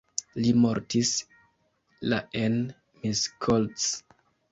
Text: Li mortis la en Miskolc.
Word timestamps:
Li 0.43 0.51
mortis 0.61 1.09
la 2.13 2.19
en 2.39 2.57
Miskolc. 3.03 3.85